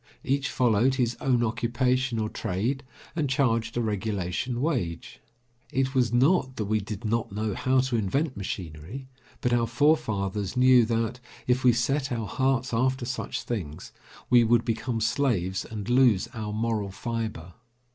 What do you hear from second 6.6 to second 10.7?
we did not know how to invent machinery, but our forefathers